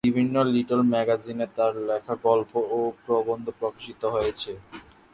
[0.07, 4.51] বিভিন্ন লিটল ম্যাগাজিনে তাঁর লেখা গল্প ও প্রবন্ধ প্রকাশিত হয়েছে।